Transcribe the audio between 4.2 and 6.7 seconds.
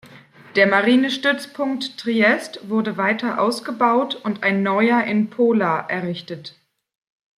ein neuer in Pola errichtet.